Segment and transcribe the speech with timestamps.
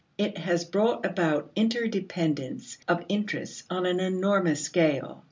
[0.17, 5.19] It has brought about interdependence of interests on an enormous scale.